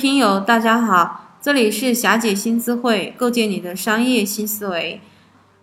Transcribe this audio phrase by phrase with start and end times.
[0.00, 5.00] 听友，大家好，这里是霞姐新智慧，构建你的商业新思维。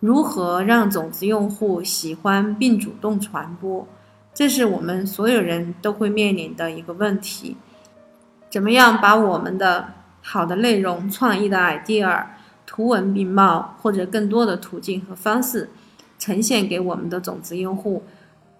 [0.00, 3.86] 如何让种子用户喜欢并主动传播？
[4.32, 7.58] 这是我们所有人都会面临的一个问题。
[8.48, 9.86] 怎么样把我们的
[10.22, 12.24] 好的内容、创意的 idea、
[12.64, 15.68] 图文并茂或者更多的途径和方式
[16.18, 18.02] 呈现给我们的种子用户？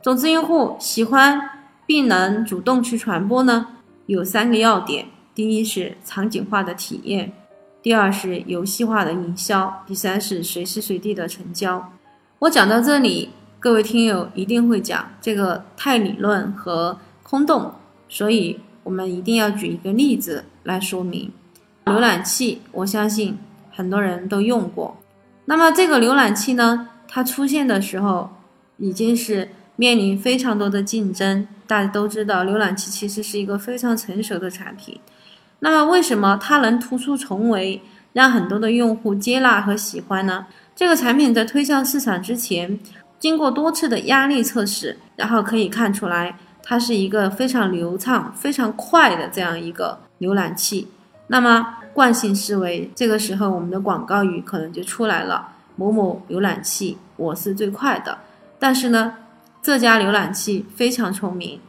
[0.00, 1.38] 种子用户喜欢
[1.84, 3.66] 并能主动去传播呢？
[4.06, 5.04] 有三个要点。
[5.38, 7.32] 第一是场景化的体验，
[7.80, 11.92] 第二是游戏化的营销，第三是随时随地的成交。
[12.40, 13.28] 我讲到这里，
[13.60, 17.72] 各位听友一定会讲这个太理论和空洞，
[18.08, 21.30] 所以我们一定要举一个例子来说明。
[21.84, 23.38] 浏览器，我相信
[23.70, 24.96] 很多人都用过。
[25.44, 28.28] 那么这个浏览器呢，它出现的时候
[28.78, 31.46] 已经是面临非常多的竞争。
[31.68, 34.98] 大家都知道，浏览器其实是一个非常成熟的产品。
[35.60, 40.46] 那么为什么它能突出重围，让很多的用户接纳和喜欢呢？
[40.76, 42.78] 这个产品在推向市场之前，
[43.18, 50.86] 经过多次的压力测试，然后可以看出来，它是一个非常流畅、非常快的这样一个浏览器。
[51.26, 58.18] 那么惯性思维，这个时候我们的广告语可能就出来了：某某浏览器，我是最快的。
[58.60, 59.14] 但是呢，
[59.60, 61.60] 这家浏览器非常聪明。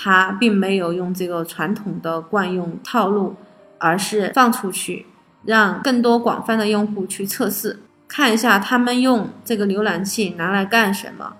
[0.00, 3.34] 它并没有用这个传统的惯用套路，
[3.78, 5.06] 而是放出去，
[5.44, 11.32] 让更多广泛的用户去测试，看一下他们用这个浏览器拿来干什么。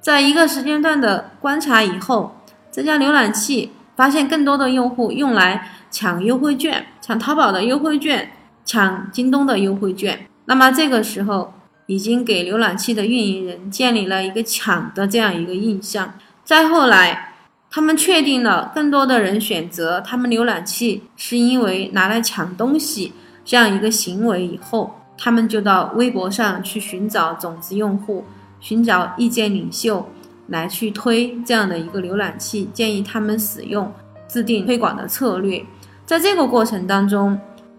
[0.00, 2.36] 在一个时间段的观察以后，
[2.70, 8.30] 这家浏览器发现更多的用户用来抢优惠券，抢淘宝的优惠券，
[8.64, 10.24] 抢京东的优惠券。
[10.44, 11.52] 那么这个时候
[11.86, 16.14] 已经给浏览器的运营人建立了一个抢的这样一个印象。
[16.44, 17.33] 再后来。
[17.74, 23.12] 他们确定了更多的人选择他们浏览器是因为拿来抢东西
[23.44, 28.24] 这样一个行为以后，他们就到微博上去寻找种子用户，
[28.60, 30.08] 寻找意见领袖
[30.46, 33.92] 来去推这样的一个浏览器，建议他们使用，
[34.28, 35.60] 制定推广的策略。
[36.06, 37.36] 在这个过程当中，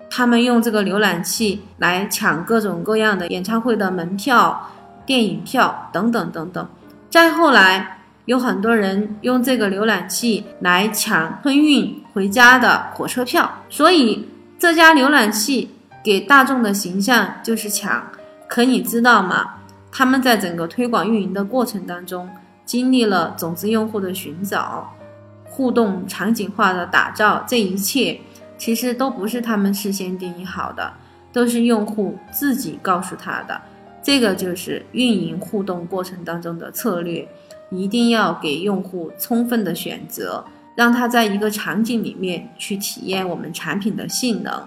[0.10, 4.70] 他们用这个浏览器来抢各种各样的演唱会的门票、
[5.06, 6.68] 电影票等等等等。
[7.10, 7.95] 再后来。
[8.26, 14.28] 有很多人用这个浏览器来抢春运回家的火车票，所以
[14.58, 15.70] 这家浏览器
[16.04, 18.04] 给大众的形象就是抢。
[18.48, 19.56] 可你知道吗？
[19.92, 22.30] 他们在整个推广运营的过程当中，
[22.66, 24.94] 经历了种子用户的寻找、
[25.46, 28.20] 互动场景化的打造，这一切
[28.58, 30.92] 其实都不是他们事先定义好的，
[31.32, 33.62] 都是用户自己告诉他的。
[34.06, 37.28] 这个就是运营互动过程当中的策略。
[37.72, 40.46] 一定要给用户充分的选择，
[40.76, 44.66] 让他在一个场景里面去体验我们产品的性能，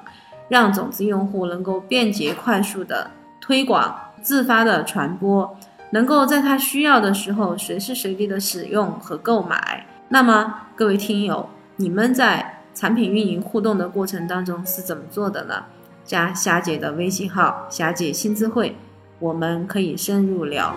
[0.48, 3.08] 让种子用户能够便捷快速的
[3.40, 5.56] 推广、自发的传播，
[5.92, 9.86] 能够在他需要的时候随时随地的使用和购买。
[10.08, 15.64] 那么，各位听友，你们在产品运营互动的过程当中是怎么做的呢？
[16.04, 18.74] 加霞姐的微信号“霞姐新智慧”，
[19.18, 20.74] 我们可以深入聊。